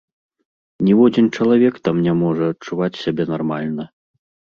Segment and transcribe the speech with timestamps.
[0.87, 3.87] Ніводзін чалавек там не можа адчуваць сябе нармальна.